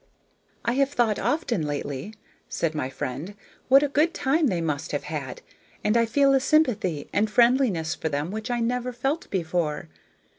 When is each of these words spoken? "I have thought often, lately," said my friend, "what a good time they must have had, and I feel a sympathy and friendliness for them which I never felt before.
"I 0.65 0.71
have 0.73 0.89
thought 0.89 1.19
often, 1.19 1.61
lately," 1.61 2.15
said 2.49 2.73
my 2.73 2.89
friend, 2.89 3.35
"what 3.67 3.83
a 3.83 3.87
good 3.87 4.15
time 4.15 4.47
they 4.47 4.59
must 4.59 4.93
have 4.93 5.03
had, 5.03 5.43
and 5.83 5.95
I 5.95 6.07
feel 6.07 6.33
a 6.33 6.39
sympathy 6.39 7.07
and 7.13 7.29
friendliness 7.29 7.93
for 7.93 8.09
them 8.09 8.31
which 8.31 8.49
I 8.49 8.61
never 8.61 8.93
felt 8.93 9.29
before. 9.29 9.89